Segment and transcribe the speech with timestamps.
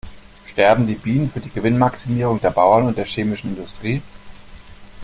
[0.47, 4.01] Sterben die Bienen für die Gewinnmaximierung der Bauern und der chemischen Industrie?